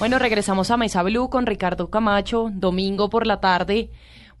Bueno, 0.00 0.18
regresamos 0.18 0.70
a 0.70 0.78
Mesa 0.78 1.02
Blue 1.02 1.28
con 1.28 1.44
Ricardo 1.44 1.90
Camacho, 1.90 2.48
domingo 2.54 3.10
por 3.10 3.26
la 3.26 3.38
tarde. 3.38 3.90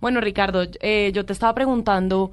Bueno, 0.00 0.22
Ricardo, 0.22 0.62
eh, 0.80 1.12
yo 1.12 1.26
te 1.26 1.34
estaba 1.34 1.54
preguntando 1.54 2.30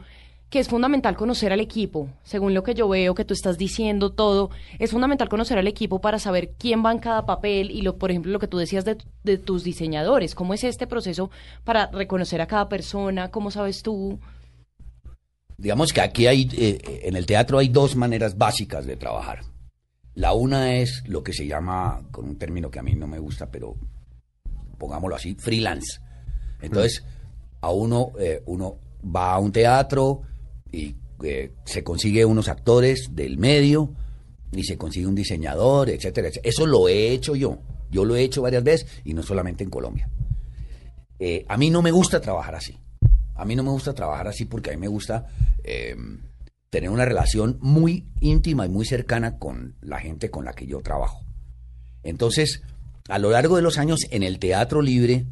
que 0.50 0.60
es 0.60 0.70
fundamental 0.70 1.18
conocer 1.18 1.52
al 1.52 1.60
equipo. 1.60 2.08
Según 2.24 2.54
lo 2.54 2.64
que 2.64 2.74
yo 2.74 2.88
veo 2.88 3.16
que 3.16 3.26
tú 3.26 3.34
estás 3.34 3.58
diciendo 3.58 4.14
todo, 4.14 4.50
es 4.80 4.92
fundamental 4.92 5.28
conocer 5.28 5.58
al 5.58 5.68
equipo 5.68 6.00
para 6.00 6.20
saber 6.20 6.54
quién 6.58 6.86
va 6.86 6.94
en 6.94 7.00
cada 7.00 7.26
papel 7.26 7.70
y, 7.70 7.82
lo, 7.82 7.98
por 7.98 8.12
ejemplo, 8.12 8.32
lo 8.32 8.40
que 8.40 8.48
tú 8.48 8.60
decías 8.60 8.86
de, 8.86 8.96
de 9.26 9.38
tus 9.38 9.66
diseñadores. 9.66 10.34
¿Cómo 10.34 10.54
es 10.54 10.64
este 10.64 10.88
proceso 10.88 11.30
para 11.66 11.88
reconocer 11.88 12.40
a 12.40 12.48
cada 12.48 12.70
persona? 12.70 13.30
¿Cómo 13.30 13.52
sabes 13.52 13.84
tú? 13.84 14.22
Digamos 15.58 15.92
que 15.92 16.00
aquí 16.00 16.28
hay, 16.28 16.48
eh, 16.54 17.02
en 17.04 17.18
el 17.18 17.26
teatro 17.26 17.58
hay 17.58 17.68
dos 17.68 17.94
maneras 17.98 18.38
básicas 18.38 18.86
de 18.86 18.96
trabajar. 18.96 19.42
La 20.18 20.34
una 20.34 20.74
es 20.74 21.04
lo 21.06 21.22
que 21.22 21.32
se 21.32 21.46
llama, 21.46 22.02
con 22.10 22.26
un 22.26 22.40
término 22.40 22.72
que 22.72 22.80
a 22.80 22.82
mí 22.82 22.96
no 22.96 23.06
me 23.06 23.20
gusta, 23.20 23.52
pero 23.52 23.76
pongámoslo 24.80 25.16
así, 25.16 25.36
freelance. 25.36 26.00
Entonces, 26.60 27.04
a 27.62 27.70
uno, 27.70 28.14
eh, 28.18 28.42
uno 28.48 28.80
va 29.16 29.36
a 29.36 29.38
un 29.38 29.52
teatro 29.52 30.24
y 30.72 30.96
eh, 31.24 31.54
se 31.66 31.84
consigue 31.84 32.26
unos 32.26 32.48
actores 32.48 33.10
del 33.12 33.38
medio 33.38 33.94
y 34.52 34.64
se 34.64 34.76
consigue 34.76 35.06
un 35.06 35.14
diseñador, 35.14 35.92
etcétera, 35.92 36.30
etcétera. 36.30 36.50
Eso 36.50 36.66
lo 36.66 36.88
he 36.88 37.12
hecho 37.12 37.36
yo. 37.36 37.60
Yo 37.92 38.04
lo 38.04 38.16
he 38.16 38.24
hecho 38.24 38.42
varias 38.42 38.64
veces 38.64 38.90
y 39.04 39.14
no 39.14 39.22
solamente 39.22 39.64
en 39.64 39.70
Colombia. 39.70 40.10
Eh, 41.20 41.46
a 41.48 41.58
mí 41.58 41.70
no 41.70 41.84
me 41.84 41.92
gusta 41.92 42.20
trabajar 42.20 42.56
así. 42.56 42.76
A 43.36 43.46
mí 43.46 43.56
no 43.56 43.62
me 43.62 43.70
gusta 43.70 43.94
trabajar 43.94 44.28
así 44.28 44.46
porque 44.46 44.72
a 44.72 44.74
mí 44.74 44.80
me 44.80 44.88
gusta 44.88 45.28
eh, 45.64 45.96
tener 46.70 46.90
una 46.90 47.06
relación 47.06 47.58
muy 47.62 48.06
íntima 48.20 48.66
y 48.66 48.70
muy 48.70 48.86
cercana 48.86 49.38
con 49.40 49.76
la 49.82 50.00
gente 50.00 50.30
con 50.30 50.46
la 50.46 50.54
que 50.54 50.68
yo 50.68 50.82
trabajo. 50.82 51.24
Entonces, 52.04 52.62
a 53.10 53.20
lo 53.20 53.32
largo 53.32 53.56
de 53.56 53.62
los 53.62 53.78
años 53.78 54.02
en 54.12 54.24
el 54.24 54.38
teatro 54.40 54.82
libre 54.82 55.26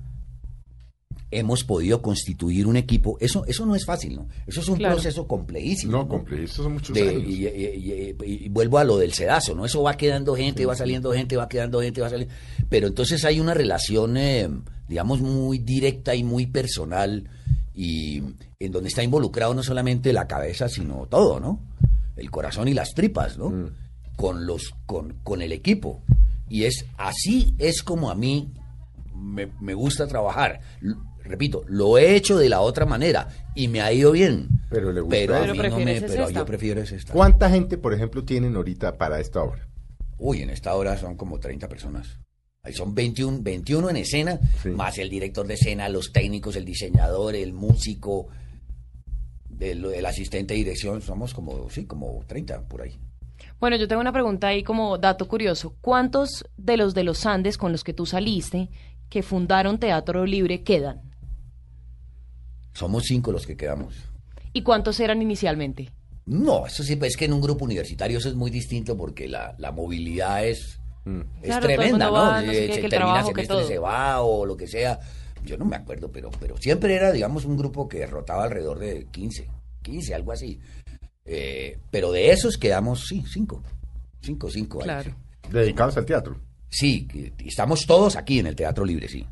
hemos 1.32 1.64
podido 1.66 2.02
constituir 2.02 2.66
un 2.68 2.78
equipo. 2.78 3.18
Eso, 3.20 3.44
eso 3.46 3.66
no 3.66 3.76
es 3.76 3.84
fácil, 3.86 4.16
¿no? 4.16 4.30
Eso 4.48 4.62
es 4.62 4.70
un 4.70 4.78
Claro. 4.78 4.96
proceso 4.96 5.28
complejísimo. 5.28 5.92
No, 5.92 6.08
complejísimo, 6.08 6.64
son 6.64 6.74
muchos 6.74 6.94
De- 6.96 7.10
años. 7.10 7.24
y, 7.28 7.46
y- 7.48 8.16
y- 8.26 8.46
y 8.46 8.50
vuelvo 8.50 8.78
a 8.78 8.84
lo 8.86 8.98
del 8.98 9.12
sedazo, 9.12 9.54
¿no? 9.56 9.66
Eso 9.66 9.82
va 9.84 9.98
quedando 9.98 10.36
gente, 10.36 10.66
va 10.66 10.76
saliendo 10.76 11.12
gente, 11.12 11.36
va 11.36 11.50
quedando 11.50 11.82
gente, 11.82 12.00
va 12.00 12.10
saliendo. 12.10 12.34
Pero 12.70 12.88
entonces 12.88 13.26
hay 13.26 13.40
una 13.42 13.54
relación, 13.54 14.16
eh, 14.18 14.50
digamos, 14.88 15.20
muy 15.20 15.58
directa 15.58 16.16
y 16.16 16.24
muy 16.24 16.46
personal 16.46 17.28
y 17.76 18.24
en 18.60 18.72
donde 18.72 18.88
está 18.90 19.04
involucrado 19.04 19.54
no 19.54 19.62
solamente 19.64 20.14
la 20.14 20.28
cabeza, 20.28 20.70
sino 20.70 21.06
todo, 21.08 21.40
¿no? 21.40 21.60
El 22.16 22.32
corazón 22.32 22.68
y 22.68 22.74
las 22.74 22.94
tripas, 22.94 23.38
¿no? 23.38 23.50
Mm. 23.50 23.70
Con 24.16 24.46
los, 24.48 24.74
con, 24.86 25.14
con 25.24 25.42
el 25.42 25.52
equipo. 25.52 26.02
Y 26.48 26.64
es 26.64 26.86
así 26.98 27.54
es 27.58 27.84
como 27.84 28.10
a 28.10 28.16
mí 28.16 28.54
me, 29.14 29.48
me 29.60 29.74
gusta 29.74 30.08
trabajar. 30.08 30.62
L- 30.82 30.96
repito, 31.24 31.64
lo 31.68 31.98
he 31.98 32.16
hecho 32.16 32.38
de 32.38 32.48
la 32.50 32.62
otra 32.62 32.86
manera 32.86 33.28
y 33.56 33.68
me 33.68 33.82
ha 33.82 33.92
ido 33.92 34.12
bien. 34.14 34.48
Pero 34.70 34.92
le 34.94 35.02
gusta 35.02 35.16
Pero 35.18 35.36
a 35.36 35.42
mí 35.42 35.48
no 35.48 35.80
me, 35.80 36.02
pero 36.02 36.28
esta. 36.28 36.32
yo 36.32 36.46
prefiero 36.46 36.82
es 36.82 36.92
esta. 36.94 37.12
¿Cuánta 37.12 37.50
gente, 37.50 37.78
por 37.78 37.94
ejemplo, 37.94 38.24
tienen 38.24 38.56
ahorita 38.56 38.98
para 38.98 39.20
esta 39.20 39.42
obra? 39.42 39.68
Uy, 40.18 40.42
en 40.44 40.50
esta 40.50 40.74
hora 40.76 40.98
son 40.98 41.18
como 41.18 41.40
30 41.40 41.68
personas. 41.68 42.20
Ahí 42.66 42.74
son 42.74 42.96
21, 42.96 43.40
21 43.42 43.90
en 43.92 43.98
escena, 43.98 44.40
Sí. 44.64 44.70
más 44.70 44.98
el 44.98 45.10
director 45.10 45.46
de 45.46 45.54
escena, 45.54 45.88
los 45.88 46.12
técnicos, 46.12 46.56
el 46.56 46.66
diseñador, 46.66 47.36
el 47.36 47.54
músico, 47.54 48.28
el, 49.60 49.86
el 49.86 50.06
asistente 50.06 50.54
de 50.54 50.58
dirección. 50.60 51.02
Somos 51.02 51.34
como, 51.34 51.70
sí, 51.70 51.86
como 51.86 52.24
30 52.28 52.68
por 52.68 52.82
ahí. 52.82 52.98
Bueno, 53.60 53.78
yo 53.78 53.88
tengo 53.88 54.02
una 54.02 54.12
pregunta 54.12 54.48
ahí 54.48 54.64
como 54.64 54.98
dato 54.98 55.28
curioso. 55.28 55.76
¿Cuántos 55.82 56.46
de 56.58 56.78
los 56.78 56.94
de 56.94 57.04
los 57.04 57.26
Andes 57.26 57.58
con 57.58 57.72
los 57.72 57.84
que 57.84 57.94
tú 57.94 58.06
saliste, 58.06 58.70
que 59.10 59.22
fundaron 59.24 59.80
Teatro 59.80 60.26
Libre, 60.26 60.64
quedan? 60.64 61.02
Somos 62.74 63.04
cinco 63.06 63.32
los 63.32 63.46
que 63.46 63.56
quedamos. 63.56 63.96
¿Y 64.54 64.64
cuántos 64.64 65.00
eran 65.00 65.22
inicialmente? 65.22 65.92
No, 66.26 66.66
eso 66.66 66.84
sí, 66.84 66.96
pues 66.96 67.12
es 67.12 67.18
que 67.18 67.26
en 67.26 67.34
un 67.34 67.42
grupo 67.42 67.64
universitario 67.66 68.18
eso 68.18 68.30
es 68.30 68.36
muy 68.36 68.50
distinto 68.52 68.98
porque 68.98 69.28
la, 69.28 69.56
la 69.60 69.72
movilidad 69.72 70.46
es, 70.46 70.80
Mm. 71.06 71.22
es 71.42 71.46
Claro, 71.46 71.68
tremenda, 71.68 72.06
¿no? 72.08 72.14
va, 72.14 72.42
no 72.42 72.52
sé 72.52 72.60
qué, 72.60 72.68
que 72.68 72.74
el 72.74 72.90
termina 72.90 72.98
trabajo, 72.98 73.28
que 73.30 73.34
semestre, 73.46 73.58
todo. 73.58 73.68
se 73.68 73.78
va 73.80 74.22
o 74.22 74.46
lo 74.46 74.58
que 74.58 74.68
sea. 74.68 75.00
Yo 75.44 75.58
no 75.58 75.66
me 75.66 75.76
acuerdo, 75.76 76.12
pero, 76.12 76.32
pero 76.40 76.58
siempre 76.58 76.96
era, 76.96 77.12
digamos, 77.12 77.46
un 77.46 77.56
grupo 77.56 77.88
que 77.88 78.06
rotaba 78.08 78.46
alrededor 78.46 78.80
de 78.80 79.06
15, 79.12 79.48
15, 79.84 80.16
algo 80.16 80.32
así. 80.32 80.60
Eh, 81.24 81.78
pero 81.92 82.12
de 82.12 82.32
esos 82.32 82.58
quedamos, 82.58 83.06
sí, 83.08 83.24
cinco. 83.32 83.62
Cinco, 84.22 84.50
cinco. 84.50 84.80
ahí, 84.80 84.86
Claro. 84.86 85.16
Dedicados 85.52 85.96
al 85.98 86.06
teatro. 86.06 86.40
Sí, 86.70 87.08
estamos 87.46 87.86
todos 87.86 88.16
aquí 88.16 88.40
en 88.40 88.48
el 88.48 88.56
Teatro 88.56 88.84
Libre, 88.84 89.08
sí. 89.08 89.26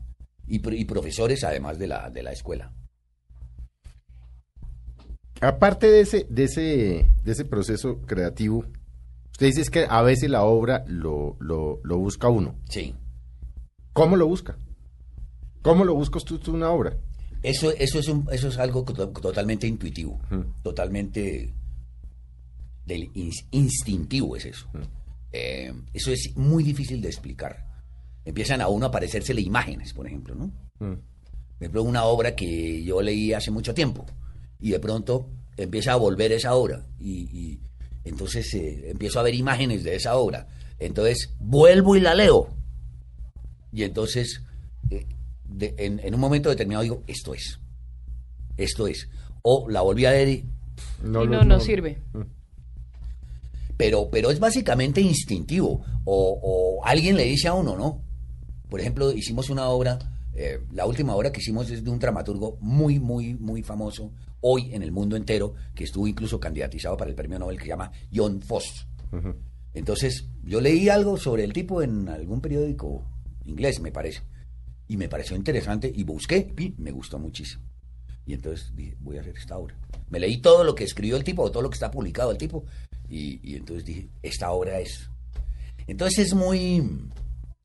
Y, 0.48 0.62
y 0.80 0.86
profesores 0.86 1.44
además 1.44 1.80
de 1.80 1.88
la, 1.88 2.10
de 2.12 2.22
la 2.24 2.32
escuela. 2.32 2.72
Aparte 5.42 5.88
de 5.88 6.02
ese, 6.02 6.26
de 6.30 6.44
ese, 6.46 7.06
de 7.24 7.32
ese 7.32 7.44
proceso 7.46 8.00
creativo, 8.06 8.66
usted 9.34 9.48
dice 9.48 9.62
es 9.62 9.70
que 9.70 9.86
a 9.90 10.02
veces 10.02 10.30
la 10.30 10.44
obra 10.44 10.84
lo, 10.88 11.36
lo, 11.40 11.80
lo 11.84 11.98
busca 11.98 12.30
uno. 12.30 12.56
Sí. 12.70 12.96
¿Cómo 13.92 14.16
lo 14.16 14.26
busca? 14.28 14.58
¿Cómo 15.62 15.84
lo 15.86 15.94
buscas 15.94 16.24
tú, 16.24 16.40
tú 16.40 16.54
una 16.54 16.70
obra? 16.72 16.98
Eso, 17.44 17.72
eso, 17.72 18.00
es, 18.00 18.08
un- 18.08 18.28
eso 18.32 18.48
es 18.48 18.58
algo 18.58 18.84
to- 18.84 19.10
totalmente 19.10 19.68
intuitivo, 19.68 20.20
Ujú. 20.32 20.46
totalmente 20.64 21.54
del 22.86 23.12
ins- 23.14 23.46
instintivo 23.52 24.36
es 24.36 24.46
eso. 24.46 24.68
Ujú. 24.74 24.84
Eh, 25.32 25.74
eso 25.94 26.12
es 26.12 26.32
muy 26.36 26.64
difícil 26.64 27.02
de 27.02 27.10
explicar. 27.10 27.66
Empiezan 28.26 28.62
a 28.62 28.68
uno 28.68 28.86
a 28.86 28.90
aparecérsele 28.90 29.42
imágenes, 29.42 29.94
por 29.94 30.08
ejemplo, 30.08 30.36
¿no? 30.36 30.46
Mm. 30.80 30.94
Por 30.96 31.60
ejemplo, 31.60 31.84
una 31.84 32.04
obra 32.06 32.36
que 32.36 32.84
yo 32.84 33.02
leí 33.02 33.34
hace 33.34 33.52
mucho 33.52 33.74
tiempo 33.74 34.06
y 34.60 34.72
de 34.72 34.80
pronto 34.80 35.30
empieza 35.58 35.94
a 35.94 35.98
volver 35.98 36.32
esa 36.32 36.56
obra 36.56 36.86
y, 37.00 37.24
y 37.38 37.60
entonces 38.06 38.54
eh, 38.54 38.90
empiezo 38.92 39.20
a 39.20 39.24
ver 39.24 39.36
imágenes 39.36 39.84
de 39.84 39.96
esa 39.96 40.16
obra. 40.16 40.48
Entonces 40.80 41.34
vuelvo 41.40 41.96
y 41.96 42.02
la 42.02 42.14
leo 42.16 42.50
y 43.72 43.84
entonces 43.84 44.42
eh, 44.90 45.06
de- 45.46 45.74
en, 45.78 46.00
en 46.00 46.14
un 46.14 46.20
momento 46.20 46.50
determinado 46.50 46.84
digo, 46.84 47.04
esto 47.08 47.34
es, 47.34 47.60
esto 48.58 48.88
es. 48.88 49.08
O 49.42 49.68
la 49.70 49.82
volví 49.82 50.06
a 50.06 50.12
leer 50.12 50.28
y... 50.30 50.46
y 51.24 51.28
no, 51.28 51.44
no 51.44 51.60
sirve. 51.60 52.00
Pero, 53.78 54.10
pero 54.10 54.32
es 54.32 54.40
básicamente 54.40 55.02
instintivo. 55.02 55.84
O, 56.06 56.40
o 56.82 56.86
alguien 56.86 57.16
le 57.18 57.24
dice 57.26 57.48
a 57.48 57.54
uno, 57.54 57.76
¿no? 57.76 58.02
Por 58.70 58.80
ejemplo, 58.80 59.12
hicimos 59.12 59.50
una 59.50 59.68
obra, 59.70 60.00
eh, 60.36 60.60
la 60.72 60.86
última 60.86 61.16
obra 61.16 61.32
que 61.32 61.40
hicimos 61.40 61.70
es 61.70 61.84
de 61.84 61.90
un 61.90 62.00
dramaturgo 62.00 62.58
muy, 62.60 63.00
muy, 63.00 63.36
muy 63.36 63.62
famoso 63.62 64.12
hoy 64.42 64.74
en 64.74 64.82
el 64.84 64.92
mundo 64.92 65.16
entero, 65.16 65.54
que 65.76 65.84
estuvo 65.84 66.08
incluso 66.08 66.40
candidatizado 66.40 66.98
para 66.98 67.10
el 67.10 67.16
premio 67.16 67.40
Nobel, 67.40 67.58
que 67.58 67.64
se 67.64 67.70
llama 67.70 67.92
John 68.14 68.42
Foss. 68.42 68.88
Entonces, 69.74 70.28
yo 70.44 70.60
leí 70.60 70.90
algo 70.90 71.18
sobre 71.18 71.44
el 71.44 71.54
tipo 71.54 71.82
en 71.82 72.10
algún 72.10 72.42
periódico 72.42 73.06
inglés, 73.46 73.80
me 73.80 73.92
parece. 73.92 74.22
Y 74.88 74.98
me 74.98 75.08
pareció 75.08 75.36
interesante 75.36 75.92
y 75.94 76.04
busqué 76.04 76.54
y 76.58 76.74
me 76.78 76.92
gustó 76.92 77.20
muchísimo. 77.20 77.64
Y 78.26 78.34
entonces 78.34 78.76
dije, 78.76 78.96
voy 79.00 79.18
a 79.18 79.22
hacer 79.22 79.36
esta 79.38 79.58
obra. 79.58 79.76
Me 80.10 80.20
leí 80.20 80.42
todo 80.42 80.64
lo 80.64 80.76
que 80.76 80.84
escribió 80.84 81.16
el 81.16 81.24
tipo, 81.24 81.50
todo 81.52 81.64
lo 81.64 81.70
que 81.70 81.76
está 81.76 81.92
publicado 81.92 82.32
el 82.32 82.38
tipo. 82.38 82.66
Y, 83.08 83.40
y 83.44 83.56
entonces 83.56 83.86
dije, 83.86 84.10
esta 84.22 84.52
obra 84.52 84.80
es. 84.80 85.10
Entonces 85.88 86.28
es 86.28 86.34
muy. 86.34 86.82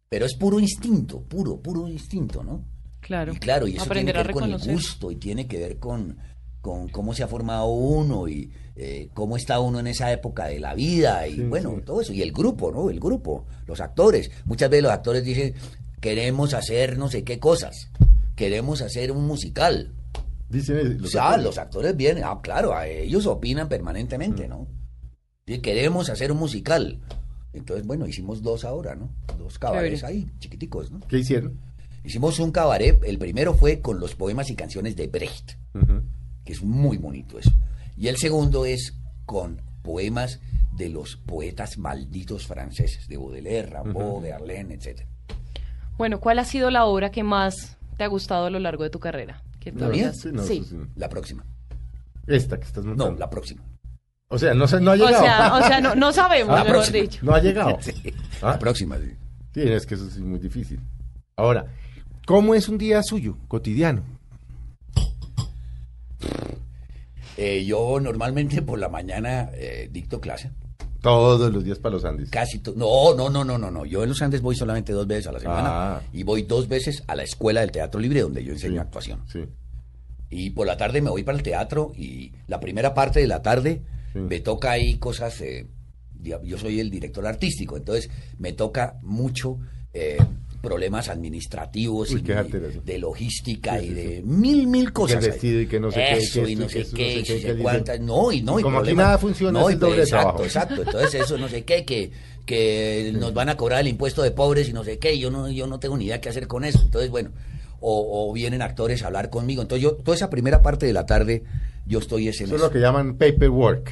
Pero 0.08 0.26
es 0.26 0.34
puro 0.34 0.58
instinto, 0.58 1.20
puro, 1.22 1.60
puro 1.60 1.86
instinto, 1.88 2.42
¿no? 2.42 2.64
Claro. 3.00 3.32
Y 3.32 3.36
claro, 3.38 3.66
y 3.68 3.74
eso 3.74 3.84
Aprender 3.84 4.14
tiene 4.14 4.22
que 4.26 4.32
ver 4.32 4.40
con 4.42 4.52
el 4.52 4.72
gusto 4.74 5.10
y 5.10 5.16
tiene 5.16 5.46
que 5.46 5.58
ver 5.58 5.78
con, 5.78 6.16
con 6.60 6.88
cómo 6.88 7.14
se 7.14 7.22
ha 7.22 7.28
formado 7.28 7.66
uno 7.66 8.26
y 8.28 8.50
eh, 8.76 9.08
cómo 9.14 9.36
está 9.36 9.60
uno 9.60 9.80
en 9.80 9.86
esa 9.86 10.10
época 10.12 10.46
de 10.46 10.60
la 10.60 10.74
vida 10.74 11.26
y 11.26 11.34
Sí, 11.36 11.42
bueno, 11.42 11.74
sí. 11.76 11.82
todo 11.84 12.00
eso. 12.00 12.12
Y 12.12 12.22
el 12.22 12.32
grupo, 12.32 12.70
¿no? 12.72 12.90
El 12.90 13.00
grupo, 13.00 13.46
los 13.66 13.80
actores. 13.80 14.30
Muchas 14.46 14.70
veces 14.70 14.82
los 14.84 14.92
actores 14.92 15.24
dicen, 15.24 15.54
queremos 16.00 16.54
hacer 16.54 16.96
no 16.98 17.08
sé 17.08 17.24
qué 17.24 17.38
cosas, 17.38 17.90
queremos 18.36 18.80
hacer 18.82 19.12
un 19.12 19.26
musical. 19.26 19.92
Dicen 20.48 20.78
O 20.78 21.02
los 21.02 21.10
sea, 21.10 21.24
actores. 21.26 21.44
los 21.44 21.58
actores 21.58 21.96
vienen, 21.96 22.24
ah, 22.24 22.40
claro, 22.42 22.74
a 22.74 22.86
ellos 22.86 23.26
opinan 23.26 23.68
permanentemente, 23.68 24.48
¿no? 24.48 24.66
Sí, 25.46 25.58
queremos 25.60 26.08
hacer 26.10 26.32
un 26.32 26.38
musical. 26.38 26.98
Entonces, 27.52 27.86
bueno, 27.86 28.06
hicimos 28.06 28.42
dos 28.42 28.64
ahora, 28.64 28.94
¿no? 28.94 29.10
Dos 29.38 29.58
cabarets 29.58 30.04
ahí, 30.04 30.30
chiquiticos, 30.38 30.90
¿no? 30.90 31.00
¿Qué 31.08 31.18
hicieron? 31.18 31.58
Hicimos 32.04 32.38
un 32.38 32.52
cabaret, 32.52 33.02
el 33.04 33.18
primero 33.18 33.54
fue 33.54 33.80
con 33.80 33.98
los 34.00 34.14
poemas 34.14 34.50
y 34.50 34.54
canciones 34.54 34.96
de 34.96 35.08
Brecht, 35.08 35.52
que 36.44 36.52
es 36.52 36.62
muy 36.62 36.96
bonito 36.98 37.38
eso. 37.38 37.50
Y 37.96 38.08
el 38.08 38.16
segundo 38.16 38.64
es 38.64 38.94
con 39.26 39.60
poemas 39.82 40.40
de 40.72 40.88
los 40.90 41.16
poetas 41.16 41.76
malditos 41.78 42.46
franceses, 42.46 43.08
de 43.08 43.16
Baudelaire, 43.16 43.68
Rimbaud, 43.82 44.22
de 44.22 44.32
Arlene, 44.32 44.74
etc. 44.74 45.02
Bueno, 45.96 46.20
¿cuál 46.20 46.38
ha 46.38 46.44
sido 46.44 46.70
la 46.70 46.84
obra 46.84 47.10
que 47.10 47.24
más 47.24 47.76
te 47.96 48.04
ha 48.04 48.06
gustado 48.06 48.46
a 48.46 48.50
lo 48.50 48.58
largo 48.60 48.84
de 48.84 48.90
tu 48.90 49.00
carrera? 49.00 49.42
¿La 49.74 49.88
mía? 49.88 50.12
Sí, 50.14 50.28
no, 50.32 50.42
sí. 50.44 50.58
eso 50.64 50.70
sí. 50.70 50.76
La 50.94 51.08
próxima. 51.10 51.44
Esta 52.26 52.58
que 52.58 52.64
estás 52.64 52.84
No, 52.84 52.90
montando. 52.94 53.18
la 53.18 53.28
próxima. 53.28 53.62
O 54.30 54.38
sea, 54.38 54.52
no, 54.54 54.68
se- 54.68 54.80
no 54.80 54.90
ha 54.90 54.94
O 54.94 54.96
llegado. 54.96 55.22
sea, 55.22 55.54
o 55.56 55.62
sea, 55.66 55.80
no, 55.80 55.94
no 55.94 56.12
sabemos, 56.12 56.48
La 56.54 56.64
mejor 56.64 56.76
próxima. 56.78 56.98
dicho. 57.00 57.18
No 57.22 57.34
ha 57.34 57.40
llegado. 57.40 57.78
Sí, 57.80 57.92
Ah. 58.42 58.52
La 58.52 58.58
próxima, 58.58 58.96
sí. 58.98 59.12
Sí, 59.54 59.62
es 59.62 59.86
que 59.86 59.94
eso 59.94 60.04
sí 60.10 60.18
es 60.18 60.24
muy 60.24 60.38
difícil. 60.38 60.80
Ahora, 61.36 61.66
¿cómo 62.26 62.54
es 62.54 62.68
un 62.68 62.78
día 62.78 63.02
suyo, 63.02 63.36
cotidiano? 63.48 64.02
Eh, 67.36 67.64
yo 67.64 68.00
normalmente 68.00 68.62
por 68.62 68.78
la 68.78 68.88
mañana 68.88 69.50
eh, 69.54 69.88
dicto 69.92 70.20
clase. 70.20 70.50
Todos 71.00 71.52
los 71.52 71.62
días 71.64 71.78
para 71.78 71.94
los 71.94 72.04
Andes. 72.04 72.28
Casi 72.30 72.60
no, 72.74 73.14
no, 73.14 73.30
no, 73.30 73.44
no, 73.44 73.56
no, 73.56 73.70
no. 73.70 73.84
Yo 73.86 74.02
en 74.02 74.08
los 74.08 74.20
Andes 74.20 74.42
voy 74.42 74.56
solamente 74.56 74.92
dos 74.92 75.06
veces 75.06 75.28
a 75.28 75.32
la 75.32 75.38
semana 75.38 75.68
Ah. 75.70 76.00
y 76.12 76.24
voy 76.24 76.42
dos 76.42 76.66
veces 76.66 77.04
a 77.06 77.14
la 77.14 77.22
escuela 77.22 77.60
del 77.60 77.70
Teatro 77.70 78.00
Libre 78.00 78.22
donde 78.22 78.42
yo 78.42 78.52
enseño 78.52 78.74
Sí, 78.74 78.78
actuación. 78.80 79.20
Sí. 79.32 79.44
Y 80.30 80.50
por 80.50 80.66
la 80.66 80.76
tarde 80.76 81.00
me 81.00 81.10
voy 81.10 81.22
para 81.22 81.38
el 81.38 81.44
teatro 81.44 81.92
y 81.96 82.32
la 82.48 82.58
primera 82.60 82.92
parte 82.92 83.20
de 83.20 83.28
la 83.28 83.40
tarde 83.42 83.82
Sí. 84.18 84.26
me 84.28 84.40
toca 84.40 84.72
ahí 84.72 84.98
cosas. 84.98 85.40
eh, 85.40 85.66
yo 86.20 86.58
soy 86.58 86.80
el 86.80 86.90
director 86.90 87.24
artístico, 87.26 87.76
entonces 87.76 88.10
me 88.38 88.52
toca 88.52 88.98
mucho 89.02 89.58
eh, 89.94 90.18
problemas 90.60 91.08
administrativos 91.08 92.10
Uy, 92.10 92.20
y 92.20 92.22
qué 92.24 92.34
de 92.84 92.98
logística 92.98 93.80
y 93.80 93.90
de 93.90 94.22
mil, 94.24 94.66
mil 94.66 94.92
cosas. 94.92 95.22
ahí. 95.22 95.30
vestido 95.30 95.60
y 95.60 95.66
que 95.68 95.78
no 95.78 95.90
sé 95.92 96.00
qué, 96.00 96.16
Eso, 96.18 96.42
que 96.42 96.50
y 96.50 96.56
no 96.56 96.66
que 96.66 96.84
sé 96.84 96.90
qué, 96.90 96.90
no 96.90 96.90
y 96.90 96.96
qué, 96.96 97.18
no 97.20 97.24
sé 97.24 97.40
que 97.40 97.52
dice- 97.52 97.62
cuántas. 97.62 98.00
No, 98.00 98.32
y 98.32 98.42
no, 98.42 98.58
y 98.58 98.62
Como 98.64 98.80
aquí 98.80 98.94
nada 98.94 99.16
funciona, 99.18 99.60
no, 99.60 99.68
es 99.68 99.74
el 99.74 99.80
doble 99.80 99.96
de 99.98 100.02
exacto, 100.02 100.24
trabajo. 100.26 100.44
Exacto, 100.44 100.82
entonces 100.82 101.14
eso 101.22 101.38
no 101.38 101.48
sé 101.48 101.64
qué, 101.64 101.84
que, 101.84 102.10
que 102.44 103.12
nos 103.14 103.32
van 103.32 103.48
a 103.48 103.56
cobrar 103.56 103.80
el 103.80 103.88
impuesto 103.88 104.22
de 104.22 104.32
pobres 104.32 104.68
y 104.68 104.72
no 104.72 104.82
sé 104.82 104.98
qué, 104.98 105.16
yo 105.18 105.30
no, 105.30 105.48
yo 105.50 105.66
no 105.68 105.78
tengo 105.78 105.96
ni 105.96 106.06
idea 106.06 106.20
qué 106.20 106.28
hacer 106.30 106.48
con 106.48 106.64
eso. 106.64 106.80
Entonces, 106.82 107.10
bueno, 107.10 107.30
o, 107.80 108.28
o 108.28 108.32
vienen 108.32 108.60
actores 108.62 109.02
a 109.04 109.06
hablar 109.06 109.30
conmigo. 109.30 109.62
Entonces 109.62 109.82
yo, 109.84 109.92
toda 109.94 110.16
esa 110.16 110.28
primera 110.30 110.62
parte 110.62 110.84
de 110.86 110.92
la 110.92 111.06
tarde, 111.06 111.44
yo 111.88 111.98
estoy 111.98 112.28
ese 112.28 112.44
Eso 112.44 112.54
es 112.56 112.60
lo 112.60 112.70
que 112.70 112.78
llaman 112.78 113.16
paperwork, 113.16 113.90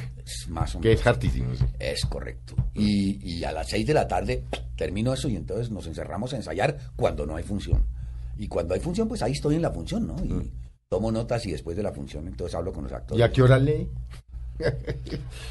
más 0.49 0.75
o 0.75 0.79
que 0.79 0.89
menos. 0.89 1.01
es 1.01 1.07
hartísimo. 1.07 1.55
sí. 1.55 1.65
Es 1.79 2.05
correcto. 2.05 2.55
Y, 2.73 3.19
y 3.27 3.43
a 3.43 3.51
las 3.51 3.67
seis 3.69 3.85
de 3.87 3.93
la 3.93 4.07
tarde 4.07 4.43
termino 4.75 5.11
eso 5.13 5.27
y 5.27 5.35
entonces 5.35 5.71
nos 5.71 5.87
encerramos 5.87 6.31
a 6.33 6.37
ensayar 6.37 6.77
cuando 6.95 7.25
no 7.25 7.35
hay 7.35 7.43
función. 7.43 7.83
Y 8.37 8.47
cuando 8.47 8.73
hay 8.75 8.79
función, 8.79 9.07
pues 9.07 9.21
ahí 9.23 9.31
estoy 9.31 9.55
en 9.55 9.63
la 9.63 9.71
función, 9.71 10.05
¿no? 10.07 10.15
Y 10.23 10.51
tomo 10.89 11.11
notas 11.11 11.45
y 11.47 11.51
después 11.51 11.75
de 11.75 11.83
la 11.83 11.91
función, 11.91 12.27
entonces 12.27 12.53
hablo 12.55 12.71
con 12.71 12.83
los 12.83 12.93
actores. 12.93 13.19
¿Y 13.19 13.23
a 13.23 13.31
qué 13.31 13.41
hora 13.41 13.57
lee? 13.59 13.89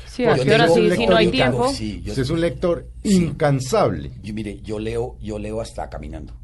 Sí, 0.09 0.25
¿a 0.25 0.37
Yo 0.37 0.45
qué 0.45 0.55
hora 0.55 0.69
sí? 0.69 0.91
Si 0.97 1.07
no 1.07 1.17
hay 1.17 1.31
tiempo. 1.31 1.69
sí, 1.73 2.01
yo- 2.03 2.13
Usted 2.13 2.23
es 2.23 2.31
un 2.31 2.41
lector 2.41 2.89
Sí. 3.03 3.17
incansable. 3.25 4.11
Yo, 4.23 4.35
mire, 4.35 4.61
yo 4.63 4.79
leo, 4.79 5.17
yo 5.21 5.39
leo 5.39 5.61
hasta 5.61 5.89
caminando. 5.89 6.35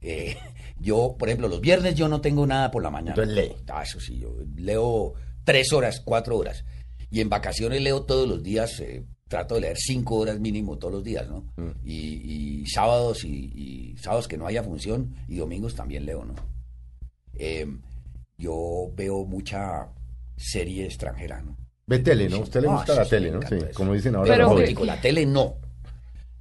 Eh, 0.00 0.36
yo, 0.80 1.16
por 1.18 1.28
ejemplo, 1.28 1.48
los 1.48 1.60
viernes 1.60 1.94
yo 1.94 2.08
no 2.08 2.20
tengo 2.20 2.46
nada 2.46 2.70
por 2.70 2.82
la 2.82 2.90
mañana. 2.90 3.10
Entonces 3.22 3.34
lee. 3.34 3.56
Ah, 3.68 3.82
eso 3.82 3.98
sí, 4.00 4.18
yo 4.18 4.36
leo 4.56 5.14
tres 5.46 5.72
horas, 5.72 6.02
cuatro 6.04 6.36
horas. 6.36 6.64
Y 7.10 7.20
en 7.22 7.30
vacaciones 7.30 7.80
leo 7.80 8.02
todos 8.02 8.28
los 8.28 8.42
días, 8.42 8.78
eh, 8.80 9.04
trato 9.28 9.54
de 9.54 9.62
leer 9.62 9.76
cinco 9.78 10.16
horas 10.16 10.38
mínimo 10.40 10.76
todos 10.76 10.92
los 10.94 11.04
días, 11.04 11.26
¿no? 11.28 11.46
Mm. 11.56 11.70
Y, 11.86 11.94
y 12.62 12.66
sábados 12.66 13.24
y, 13.24 13.30
y 13.54 13.96
sábados 13.96 14.28
que 14.28 14.36
no 14.36 14.46
haya 14.46 14.62
función 14.62 15.14
y 15.28 15.36
domingos 15.36 15.74
también 15.74 16.04
leo, 16.04 16.24
¿no? 16.24 16.34
Eh, 17.34 17.66
yo 18.38 18.90
veo 18.94 19.24
mucha 19.24 19.88
serie 20.36 20.84
extranjera, 20.84 21.40
¿no? 21.42 21.56
Ve 21.86 22.00
tele, 22.00 22.28
¿no? 22.28 22.36
A 22.36 22.40
usted 22.40 22.60
le 22.60 22.68
Ah, 22.68 22.72
gusta 22.76 22.94
la 22.96 23.04
sí, 23.04 23.10
tele, 23.10 23.30
¿no? 23.30 23.40
Sí, 23.42 23.54
eso. 23.54 23.68
como 23.74 23.94
dicen 23.94 24.16
ahora 24.16 24.34
Pero 24.34 24.58
los 24.58 24.86
la 24.86 25.00
tele 25.00 25.24
no. 25.24 25.56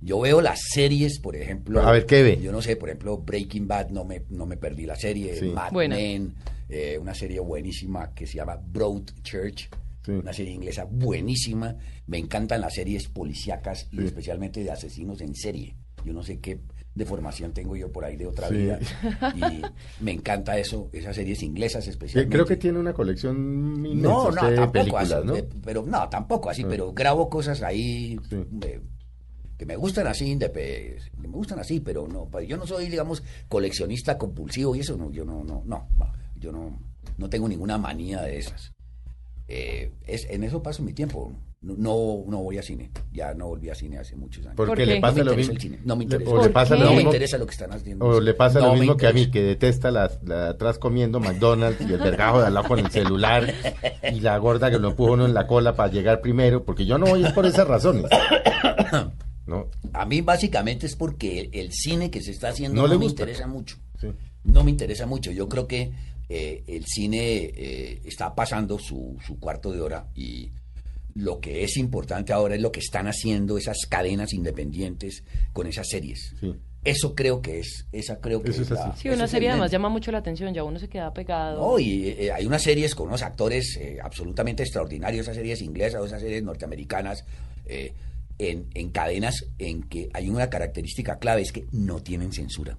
Yo 0.01 0.19
veo 0.19 0.41
las 0.41 0.59
series, 0.73 1.19
por 1.19 1.35
ejemplo. 1.35 1.81
A 1.81 1.91
ver, 1.91 2.05
¿qué 2.05 2.21
ve? 2.23 2.39
Yo 2.41 2.51
no 2.51 2.61
sé, 2.61 2.75
por 2.75 2.89
ejemplo, 2.89 3.17
Breaking 3.19 3.67
Bad, 3.67 3.89
no 3.91 4.03
me, 4.03 4.23
no 4.29 4.45
me 4.45 4.57
perdí 4.57 4.85
la 4.85 4.95
serie. 4.95 5.35
Sí. 5.39 5.45
Mad 5.49 5.71
Buena. 5.71 5.95
Men, 5.95 6.35
eh, 6.69 6.97
una 6.99 7.13
serie 7.13 7.39
buenísima 7.39 8.13
que 8.13 8.25
se 8.27 8.35
llama 8.37 8.55
Broad 8.55 9.03
Church. 9.23 9.69
Sí. 10.05 10.11
Una 10.11 10.33
serie 10.33 10.53
inglesa 10.53 10.83
buenísima. 10.85 11.75
Me 12.07 12.17
encantan 12.19 12.61
las 12.61 12.73
series 12.75 13.07
policíacas 13.07 13.87
y 13.91 13.97
Sí. 13.97 14.05
especialmente 14.05 14.63
de 14.63 14.71
asesinos 14.71 15.19
en 15.21 15.33
serie. 15.35 15.75
Yo 16.05 16.13
no 16.13 16.21
sé 16.21 16.39
qué 16.39 16.59
deformación 16.93 17.51
tengo 17.53 17.75
yo 17.75 17.91
por 17.91 18.05
ahí 18.05 18.15
de 18.15 18.27
otra 18.27 18.47
Sí. 18.49 18.55
vida. 18.55 18.79
Y 19.35 20.03
me 20.03 20.11
encanta 20.11 20.57
eso, 20.57 20.89
esas 20.93 21.15
series 21.15 21.41
inglesas 21.43 21.87
especialmente. 21.87 22.33
Creo 22.35 22.45
que 22.45 22.55
tiene 22.57 22.79
una 22.79 22.93
colección 22.93 23.81
No, 24.01 24.29
no, 24.31 24.49
de 24.49 24.55
tampoco 24.55 24.71
películas, 24.71 25.11
así, 25.11 25.25
¿no? 25.27 25.33
de- 25.33 25.43
pero 25.43 25.83
no, 25.85 26.07
tampoco 26.09 26.49
así, 26.49 26.61
Ah. 26.63 26.67
pero 26.69 26.93
grabo 26.93 27.29
cosas 27.29 27.61
ahí 27.63 28.17
Sí. 28.29 28.35
eh, 28.61 28.79
que 29.57 29.65
me 29.65 29.75
gustan 29.75 30.05
así, 30.07 30.37
que 30.37 30.97
me 31.17 31.27
gustan 31.29 31.59
así, 31.59 31.79
pero 31.79 32.07
no, 32.07 32.25
pa- 32.29 32.43
yo 32.43 32.57
no 32.57 32.67
soy, 32.67 32.89
digamos, 32.89 33.23
coleccionista 33.49 34.17
compulsivo 34.17 34.75
y 34.75 34.81
eso 34.81 34.95
no, 34.97 35.11
yo 35.11 35.25
no, 35.25 35.43
no, 35.43 35.63
no, 35.65 35.87
no, 35.97 36.11
yo 36.45 36.51
no, 36.51 36.79
no 37.17 37.29
tengo 37.29 37.47
ninguna 37.49 37.77
manía 37.77 38.21
de 38.21 38.37
esas. 38.37 38.71
Eh, 39.47 39.91
es, 40.07 40.27
en 40.29 40.43
eso 40.43 40.61
paso 40.63 40.83
mi 40.83 40.93
tiempo. 40.93 41.31
No, 41.61 41.73
no, 41.77 42.23
no 42.27 42.43
voy 42.43 42.59
a 42.59 42.61
cine. 42.63 42.91
Ya 43.11 43.33
no 43.33 43.47
volví 43.47 43.69
a 43.69 43.75
cine 43.75 43.97
hace 43.97 44.15
muchos 44.15 44.45
años. 44.45 44.55
Porque 44.55 44.83
¿Por 44.85 44.93
le 44.93 45.01
pasa 45.01 45.23
no 45.23 45.23
me 45.23 45.25
lo 45.25 45.31
interesa 45.33 45.51
mismo. 45.51 45.53
el 45.53 45.61
cine. 45.61 45.79
No 45.83 45.95
me 45.95 46.03
interesa. 46.03 46.29
O 46.31 46.35
le 46.37 46.41
¿Por 46.43 46.51
pasa 46.53 46.75
lo 46.75 46.79
no 46.83 46.89
me 46.91 46.95
mismo. 46.97 47.09
interesa 47.11 47.37
lo 47.39 47.45
que 47.47 47.51
están 47.51 47.71
haciendo. 47.73 48.05
O 48.05 48.21
le 48.21 48.33
pasa 48.35 48.59
No 48.59 48.67
lo 48.67 48.73
mismo 48.75 48.97
que 48.97 49.07
a 49.07 49.13
mí, 49.13 49.31
que 49.31 49.41
detesta 49.41 49.89
la, 49.89 50.03
atrás 50.49 50.77
comiendo 50.77 51.19
McDonald's 51.19 51.81
y 51.81 51.91
el 51.91 51.99
vergajo 51.99 52.39
de 52.41 52.47
al 52.47 52.53
lado 52.53 52.67
con 52.67 52.77
el 52.79 52.91
celular 52.91 53.51
y 54.13 54.19
la 54.19 54.37
gorda 54.37 54.69
que 54.69 54.77
lo 54.77 54.89
empuja 54.89 55.11
uno 55.13 55.25
en 55.25 55.33
la 55.33 55.47
cola 55.47 55.75
para 55.75 55.91
llegar 55.91 56.21
primero, 56.21 56.63
porque 56.65 56.85
yo 56.85 56.99
no 56.99 57.07
voy 57.07 57.23
es 57.25 57.33
por 57.33 57.45
esas 57.47 57.67
razones. 57.67 58.05
¿No? 59.47 59.67
A 59.93 60.05
mí 60.05 60.21
básicamente 60.21 60.85
es 60.87 60.95
porque 60.95 61.39
el, 61.39 61.49
el 61.53 61.71
cine 61.71 62.09
que 62.11 62.21
se 62.21 62.31
está 62.31 62.49
haciendo 62.49 62.75
No 62.81 62.87
no, 62.87 62.93
le 62.93 62.99
me 62.99 63.05
gusta. 63.05 63.23
interesa 63.23 63.47
mucho. 63.47 63.77
Sí. 63.99 64.07
No 64.43 64.63
me 64.63 64.71
interesa 64.71 65.05
mucho. 65.05 65.31
Yo 65.31 65.47
creo 65.49 65.67
que 65.67 65.91
eh, 66.29 66.63
el 66.67 66.85
cine 66.85 67.51
eh, 67.55 68.01
está 68.05 68.33
pasando 68.33 68.79
su, 68.79 69.17
su 69.25 69.39
cuarto 69.39 69.71
de 69.71 69.81
hora 69.81 70.07
y 70.15 70.51
lo 71.15 71.39
que 71.39 71.63
es 71.63 71.77
importante 71.77 72.33
ahora 72.33 72.55
es 72.55 72.61
lo 72.61 72.71
que 72.71 72.81
están 72.81 73.07
haciendo 73.07 73.57
esas 73.57 73.77
cadenas 73.87 74.33
independientes 74.33 75.23
con 75.53 75.67
esas 75.67 75.87
series. 75.87 76.33
Sí. 76.39 76.53
Eso 76.85 77.15
creo 77.15 77.41
que 77.41 77.59
es, 77.59 77.87
esa 77.91 78.19
creo 78.21 78.43
que 78.43 78.51
Eso 78.51 78.61
es 78.61 78.69
la-. 78.69 78.95
Sí, 78.95 79.09
una 79.09 79.27
serie 79.27 79.49
además 79.49 79.71
llama 79.71 79.89
mucho 79.89 80.11
la 80.11 80.19
atención, 80.19 80.53
ya 80.53 80.63
uno 80.63 80.77
se 80.77 80.87
queda 80.87 81.11
pegado. 81.13 81.59
No, 81.59 81.79
y 81.79 82.09
eh, 82.09 82.31
hay 82.31 82.45
unas 82.45 82.61
series 82.61 82.93
con 82.93 83.07
unos 83.07 83.23
actores 83.23 83.75
eh, 83.77 83.97
absolutamente 84.03 84.61
extraordinarios, 84.61 85.23
esas 85.23 85.35
series 85.35 85.61
inglesas 85.63 85.99
o 85.99 86.05
esas 86.05 86.21
series 86.21 86.43
norteamericanas, 86.43 87.25
eh, 87.65 87.91
en, 88.37 88.67
en 88.75 88.89
cadenas 88.91 89.45
en 89.57 89.81
que 89.83 90.09
hay 90.13 90.29
una 90.29 90.47
característica 90.49 91.17
clave, 91.17 91.41
es 91.41 91.51
que 91.51 91.65
no 91.71 92.03
tienen 92.03 92.31
censura. 92.31 92.77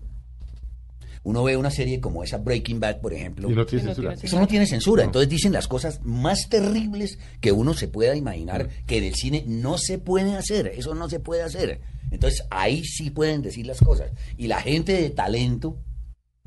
Uno 1.29 1.43
ve 1.43 1.57
una 1.57 1.73
serie 1.73 1.99
como 2.01 2.23
esa 2.23 2.37
Breaking 2.39 2.79
Bad, 2.79 3.01
por 3.01 3.13
ejemplo, 3.13 3.51
Y 3.51 3.55
no 3.57 3.67
tiene 3.67 3.83
no 3.85 3.95
censura. 3.95 4.15
tiene 4.15 4.27
eso 4.29 4.39
no 4.41 4.47
tiene 4.47 4.67
censura, 4.67 5.03
No. 5.03 5.09
entonces 5.09 5.29
dicen 5.29 5.53
las 5.53 5.67
cosas 5.67 6.01
más 6.05 6.49
terribles 6.49 7.19
que 7.41 7.51
uno 7.51 7.75
se 7.75 7.89
pueda 7.89 8.15
imaginar 8.15 8.69
que 8.87 9.01
del 9.01 9.17
cine 9.17 9.43
no 9.45 9.77
se 9.77 9.99
puede 9.99 10.37
hacer, 10.37 10.69
eso 10.69 10.95
no 10.95 11.09
se 11.09 11.19
puede 11.19 11.43
hacer. 11.43 11.81
Entonces 12.13 12.45
ahí 12.51 12.85
sí 12.85 13.11
pueden 13.11 13.43
decir 13.43 13.67
las 13.67 13.81
cosas. 13.81 14.13
Y 14.37 14.47
la 14.47 14.61
gente 14.61 14.93
de 14.93 15.11
talento 15.11 15.77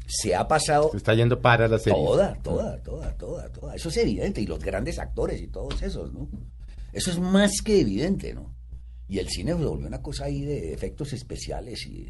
se 0.07 0.33
ha 0.33 0.47
pasado 0.47 0.91
Se 0.91 0.97
está 0.97 1.13
yendo 1.13 1.41
para 1.41 1.67
la 1.67 1.77
serie. 1.77 1.99
Toda, 2.01 2.33
toda, 2.41 2.81
toda, 2.81 3.17
toda, 3.17 3.51
toda. 3.51 3.75
Eso 3.75 3.89
es 3.89 3.97
evidente. 3.97 4.39
Y 4.41 4.47
los 4.47 4.59
grandes 4.63 4.97
actores 4.97 5.41
y 5.41 5.47
todos 5.47 5.81
esos, 5.81 6.13
¿no? 6.13 6.29
Eso 6.93 7.11
es 7.11 7.19
más 7.19 7.51
que 7.61 7.81
evidente, 7.81 8.33
¿no? 8.33 8.55
Y 9.09 9.19
el 9.19 9.27
cine 9.27 9.51
se 9.51 9.57
volvió 9.65 9.87
una 9.87 10.01
cosa 10.01 10.23
ahí 10.25 10.41
de 10.45 10.71
efectos 10.73 11.11
especiales 11.11 11.85
y 11.85 12.09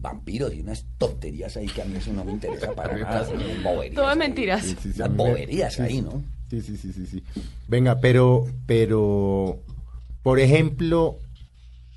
vampiros 0.00 0.52
y 0.54 0.60
unas 0.60 0.86
tonterías 0.98 1.56
ahí 1.56 1.66
que 1.66 1.82
a 1.82 1.84
mí 1.84 1.96
eso 1.96 2.12
no 2.12 2.24
me 2.24 2.32
interesa 2.32 2.72
para 2.76 2.96
nada. 2.96 3.26
boberías 3.62 4.08
ahí. 4.08 4.18
mentiras. 4.18 4.64
Sí, 4.64 4.76
sí, 4.82 4.92
sí, 4.92 5.02
me- 5.02 5.08
boberías 5.08 5.80
ahí. 5.80 6.00
¿no? 6.02 6.22
Sí, 6.50 6.60
sí, 6.62 6.76
sí, 6.76 6.92
sí, 6.92 7.06
sí. 7.06 7.22
Venga, 7.68 8.00
pero, 8.00 8.44
pero, 8.66 9.60
por 10.22 10.40
ejemplo, 10.40 11.18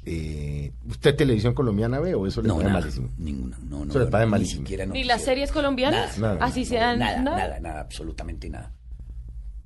eh, 0.06 0.72
¿usted 0.88 1.16
televisión 1.16 1.54
colombiana 1.54 2.00
ve 2.00 2.14
o 2.14 2.28
eso 2.28 2.42
le 2.42 2.50
No, 2.50 2.56
parece 2.58 2.74
malísimo? 2.74 3.10
ninguna. 3.18 3.58
No, 3.64 3.86
no, 3.86 3.90
Eso 3.92 4.00
le 4.00 4.06
parece 4.08 4.26
ni 4.28 4.32
malísimo. 4.32 4.68
Ni 4.94 5.04
las 5.06 5.24
series 5.24 5.52
colombianas, 5.52 6.18
Nada, 6.20 6.34
Nada. 6.36 6.46
así 6.46 6.66
sean. 6.66 7.00
Nada, 7.00 7.22
nada. 7.22 7.38
nada, 7.38 7.60
nada, 7.60 7.82
absolutamente 7.82 8.50
nada. 8.50 8.72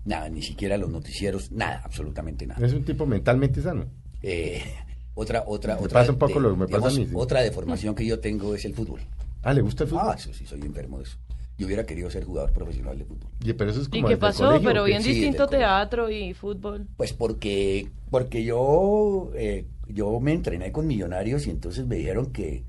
Nada, 0.06 0.29
ni 0.29 0.41
siquiera 0.41 0.77
los 0.77 0.89
noticieros, 0.89 1.51
nada, 1.51 1.82
absolutamente 1.84 2.48
nada. 2.48 2.65
Es 2.65 2.72
un 2.72 2.86
tipo 2.86 3.06
mentalmente 3.06 3.62
sano. 3.62 3.88
Eh, 4.22 4.62
otra, 5.18 5.44
otra, 5.48 5.76
Me 5.76 5.82
otra. 5.86 6.00
pasa 6.02 6.12
un 6.12 6.18
poco 6.18 6.40
lo 6.40 6.52
que 6.52 6.58
me 6.58 6.68
pasa 6.68 6.88
a 6.88 6.92
mí, 6.92 7.06
sí. 7.08 7.12
Otra 7.16 7.42
deformación 7.42 7.96
que 7.96 8.06
yo 8.06 8.20
tengo 8.20 8.54
es 8.56 8.64
el 8.66 8.74
fútbol. 8.74 9.02
Ah, 9.44 9.54
¿le 9.54 9.62
gusta 9.62 9.84
el 9.84 9.90
fútbol? 9.90 10.06
Ah, 10.10 10.16
eso 10.18 10.34
sí, 10.34 10.46
soy 10.46 10.62
enfermo 10.62 10.98
de 11.00 11.04
eso. 11.06 11.18
Yo 11.58 11.66
hubiera 11.66 11.86
querido 11.86 12.10
ser 12.12 12.24
jugador 12.24 12.52
profesional 12.54 12.98
de 13.00 13.06
fútbol. 13.06 13.30
Y- 13.44 13.54
pero 13.54 13.72
eso 13.72 13.82
es 13.82 13.88
¿Y 13.88 13.90
como 13.90 14.08
qué 14.10 14.18
pasó? 14.18 14.46
colegio, 14.46 14.68
Pero 14.70 14.84
bien 14.84 15.02
Sí, 15.02 15.10
distinto 15.14 15.48
teatro 15.48 16.10
y 16.12 16.34
fútbol. 16.36 16.86
Pues 16.98 17.14
porque, 17.14 17.90
porque 18.12 18.44
yo, 18.44 19.32
eh, 19.36 19.66
yo 19.88 20.20
me 20.20 20.34
entrené 20.34 20.72
con 20.72 20.86
millonarios 20.86 21.48
y 21.48 21.50
entonces 21.50 21.88
me 21.88 21.96
dijeron 21.96 22.28
que, 22.32 22.64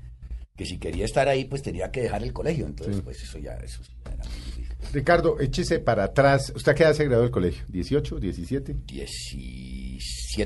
que 0.55 0.65
si 0.65 0.79
quería 0.79 1.05
estar 1.05 1.27
ahí, 1.27 1.45
pues 1.45 1.61
tenía 1.61 1.91
que 1.91 2.01
dejar 2.01 2.23
el 2.23 2.33
colegio. 2.33 2.65
Entonces, 2.65 2.95
Sí. 2.95 3.01
pues 3.03 3.21
eso 3.21 3.37
ya, 3.37 3.53
eso 3.57 3.83
sí 3.83 3.91
era 4.11 4.23
muy 4.25 4.33
difícil. 4.45 4.75
Ricardo, 4.91 5.39
échese 5.39 5.77
para 5.79 6.05
atrás. 6.05 6.51
¿Usted 6.55 6.73
qué 6.73 6.83
edad 6.83 6.93
se 6.93 7.05
graduó 7.05 7.21
del 7.23 7.31
colegio? 7.31 7.63
¿18, 7.71 8.17
17? 8.19 8.75
17 8.87 9.88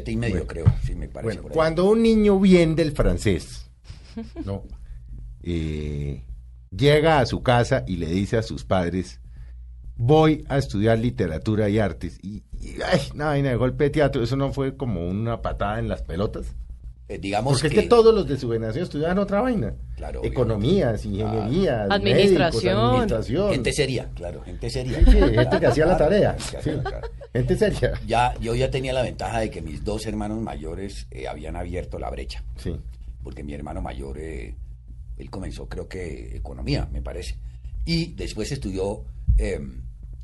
y 0.07 0.15
medio, 0.17 0.35
Bueno. 0.35 0.47
creo, 0.47 0.65
sí 0.83 0.95
me 0.95 1.07
parece. 1.07 1.23
Bueno, 1.27 1.41
por 1.43 1.51
ahí. 1.51 1.55
cuando 1.55 1.85
un 1.89 2.01
niño 2.01 2.39
bien 2.39 2.75
del 2.75 2.91
francés, 2.91 3.69
¿no? 4.45 4.63
Eh, 5.43 6.23
llega 6.75 7.19
a 7.19 7.25
su 7.25 7.43
casa 7.43 7.83
y 7.87 7.97
le 7.97 8.07
dice 8.07 8.37
a 8.37 8.43
sus 8.43 8.63
padres, 8.65 9.19
voy 9.95 10.43
a 10.49 10.57
estudiar 10.57 10.99
literatura 10.99 11.69
y 11.69 11.79
artes. 11.79 12.19
Y, 12.23 12.43
y, 12.59 12.81
ay, 12.81 13.01
una 13.13 13.25
vaina 13.27 13.49
de 13.49 13.55
golpe 13.55 13.85
de 13.85 13.89
teatro, 13.91 14.23
eso 14.23 14.35
no 14.35 14.51
fue 14.53 14.75
como 14.77 15.07
una 15.07 15.41
patada 15.41 15.79
en 15.79 15.87
las 15.89 16.01
pelotas. 16.01 16.55
Eh, 17.09 17.17
digamos 17.19 17.53
Porque 17.59 17.69
que, 17.69 17.79
es 17.79 17.83
que 17.83 17.89
todos 17.89 18.15
los 18.15 18.25
de 18.27 18.37
su 18.37 18.49
generación 18.49 18.83
estudiaban 18.85 19.19
otra 19.19 19.41
vaina. 19.41 19.73
Claro, 19.97 20.21
Economías, 20.23 21.03
ingeniería, 21.05 21.83
Administración. 21.89 22.77
administración. 22.79 23.51
Gente 23.51 23.73
seria, 23.73 24.09
claro, 24.15 24.41
gente 24.43 24.69
seria. 24.69 24.99
Sí, 24.99 25.11
gente 25.11 25.59
que 25.59 25.65
hacía 25.67 25.85
la 25.85 25.97
Claro, 25.97 26.11
tarea. 26.11 26.31
gente 26.37 26.51
que 26.51 26.57
hacía 26.57 26.71
Sí. 26.73 26.77
la 26.77 26.83
tarea. 26.83 27.01
Gente 27.33 27.55
seria. 27.57 27.91
Ya, 28.07 28.33
yo 28.39 28.55
ya 28.55 28.71
tenía 28.71 28.93
la 28.93 29.01
ventaja 29.01 29.39
de 29.41 29.49
que 29.49 29.61
mis 29.61 29.83
dos 29.83 30.05
hermanos 30.05 30.41
mayores 30.41 31.07
eh, 31.11 31.27
habían 31.27 31.55
abierto 31.57 31.99
la 31.99 32.09
brecha. 32.09 32.43
Sí. 32.57 32.75
porque 33.21 33.41
mi 33.43 33.53
hermano 33.53 33.81
mayor, 33.81 34.17
eh, 34.19 34.53
él 35.17 35.29
comenzó 35.29 35.67
creo 35.69 35.87
que 35.87 36.35
economía, 36.35 36.89
me 36.91 37.01
parece, 37.01 37.37
y 37.85 38.13
después 38.15 38.51
estudió 38.51 39.05
eh, 39.37 39.59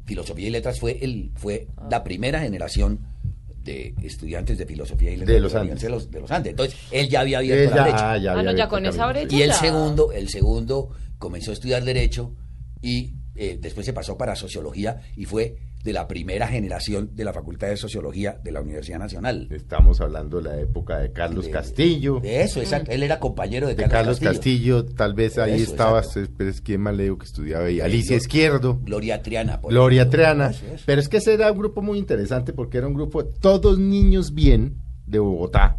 filosofía 0.06 0.48
y 0.48 0.52
letras, 0.52 0.80
fue, 0.82 0.98
el, 1.02 1.32
fue 1.36 1.68
la 1.90 2.04
primera 2.04 2.42
generación 2.42 3.00
de 3.70 3.94
estudiantes 4.04 4.58
de 4.58 4.66
filosofía 4.66 5.12
y 5.12 5.18
De 5.18 5.40
los 5.40 5.54
Andes. 5.56 5.82
De 5.82 5.90
los, 5.90 6.10
de 6.10 6.20
los 6.22 6.32
Andes. 6.32 6.52
Entonces, 6.52 6.78
él 6.92 7.08
ya 7.10 7.22
había 7.22 7.38
abierto 7.40 7.76
la 7.76 7.84
brecha. 7.84 8.12
ah, 8.14 8.18
ya 8.18 8.32
Ah, 8.32 8.40
había 8.40 8.44
no, 8.52 8.58
ya 8.58 8.64
abierto 8.64 8.70
con 8.70 8.86
esa 8.86 8.98
camino. 8.98 9.20
brecha. 9.20 9.36
y 9.36 9.42
el 9.44 9.54
segundo, 9.54 10.12
el 10.12 10.30
segundo 10.30 10.90
comenzó 11.18 11.52
a 11.52 11.54
estudiar 11.54 11.84
derecho 11.84 12.34
y 12.82 13.14
eh, 13.36 13.58
después 13.62 13.86
se 13.86 13.94
pasó 13.94 14.18
para 14.18 14.36
sociología 14.36 15.02
y 15.16 15.26
fue 15.26 15.56
de 15.84 15.94
la 15.94 16.08
primera 16.08 16.48
generación 16.48 17.12
de 17.16 17.24
la 17.24 17.32
Facultad 17.34 17.68
de 17.68 17.78
Sociología 17.78 18.38
de 18.44 18.52
la 18.52 18.62
Universidad 18.62 19.00
Nacional. 19.00 19.48
Estamos 19.50 20.02
hablando 20.02 20.42
de 20.42 20.50
la 20.50 20.60
época 20.60 20.98
de 21.00 21.12
Carlos 21.14 21.46
De- 21.46 21.52
Castillo. 21.52 22.20
De 22.20 22.42
eso, 22.42 22.60
exacto. 22.60 22.92
Él 22.92 23.02
era 23.04 23.20
compañero 23.20 23.68
de, 23.68 23.76
de 23.76 23.88
Carlos 23.88 24.20
Castillo, 24.20 24.86
tal 24.86 25.14
vez 25.14 25.38
ahí 25.38 25.62
Eso, 25.62 25.72
estaba, 25.72 26.00
exacto. 26.00 26.32
pero 26.38 26.50
es 26.50 26.60
quien 26.62 26.82
más 26.82 26.96
leo 26.96 27.18
que 27.18 27.26
estudiaba 27.26 27.66
ahí, 27.66 27.80
Alicia 27.80 28.18
Izquierdo, 28.18 28.80
Gloria 28.84 29.22
Triana. 29.22 29.62
por 29.62 29.72
Gloria 29.72 30.02
ejemplo. 30.02 30.18
Triana, 30.20 30.52
pero 30.86 31.00
es 31.02 31.08
que 31.08 31.18
ese 31.18 31.34
era 31.34 31.52
un 31.52 31.58
grupo 31.58 31.82
muy 31.82 31.98
interesante 31.98 32.52
porque 32.54 32.78
era 32.78 32.88
un 32.88 32.94
grupo 32.94 33.24
de 33.24 33.32
todos 33.40 33.80
niños 33.80 34.34
bien 34.34 34.76
de 35.08 35.20
Bogotá. 35.20 35.78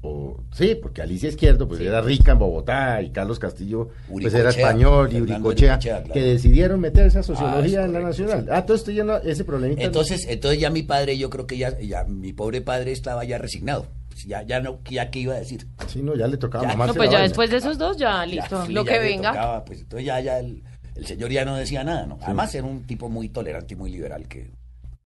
O, 0.00 0.36
sí, 0.52 0.76
porque 0.80 1.02
Alicia 1.02 1.28
Izquierdo 1.28 1.66
pues 1.66 1.80
Sí. 1.80 1.86
era 1.86 2.00
rica 2.00 2.30
en 2.32 2.38
Bogotá 2.38 3.02
y 3.02 3.10
Carlos 3.10 3.40
Castillo 3.40 3.88
pues 4.08 4.32
era 4.32 4.50
español 4.50 5.08
y 5.12 5.20
Uricochea, 5.20 5.74
Uricochea, 5.74 5.78
claro. 6.02 6.12
que 6.14 6.20
decidieron 6.22 6.78
meterse 6.78 7.18
a 7.18 7.22
sociología 7.24 7.80
Ah, 7.80 7.84
en 7.86 7.92
la 7.94 8.00
nacional. 8.00 8.42
sí. 8.44 8.48
Ah, 8.52 8.58
entonces 8.58 8.82
usted 8.82 8.92
ya 8.92 9.02
no- 9.04 9.16
ese 9.16 9.44
problemita. 9.44 9.82
Entonces, 9.82 10.24
entonces 10.28 10.60
ya 10.60 10.70
mi 10.70 10.84
padre, 10.84 11.18
yo 11.18 11.28
creo 11.30 11.48
que 11.48 11.58
ya, 11.58 11.76
ya 11.80 12.04
mi 12.04 12.32
pobre 12.32 12.60
padre 12.60 12.92
estaba 12.92 13.24
ya 13.24 13.38
resignado. 13.38 13.86
Pues 14.08 14.24
Ya, 14.24 14.42
ya 14.42 14.60
no, 14.60 14.78
ya 14.88 15.10
qué 15.10 15.18
iba 15.18 15.34
a 15.34 15.38
decir. 15.38 15.66
sí, 15.88 16.00
no, 16.00 16.14
ya 16.14 16.28
le 16.28 16.36
tocaba 16.36 16.62
Ya. 16.62 16.68
mamarse 16.70 16.92
No, 16.94 16.96
pues 16.98 17.10
ya 17.10 17.20
después 17.22 17.50
de 17.50 17.56
esos 17.56 17.76
dos, 17.76 17.96
ya 17.96 18.24
Ya, 18.24 18.26
listo. 18.26 18.66
sí, 18.66 18.72
lo 18.72 18.84
ya 18.84 18.92
que 18.92 18.98
venga. 19.00 19.30
tocaba, 19.32 19.64
pues 19.64 19.80
entonces 19.80 20.06
ya, 20.06 20.20
ya 20.20 20.38
el, 20.38 20.62
el 20.94 21.06
señor 21.06 21.30
ya 21.32 21.44
no 21.44 21.56
decía 21.56 21.82
nada, 21.82 22.06
¿no? 22.06 22.18
Además 22.22 22.54
era 22.54 22.66
un 22.68 22.84
tipo 22.86 23.08
muy 23.08 23.28
tolerante 23.30 23.74
y 23.74 23.76
muy 23.76 23.90
liberal 23.90 24.28
que 24.28 24.50